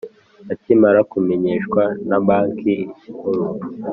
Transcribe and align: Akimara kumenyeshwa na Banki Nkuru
Akimara 0.53 0.99
kumenyeshwa 1.11 1.83
na 2.07 2.17
Banki 2.25 2.75
Nkuru 3.15 3.45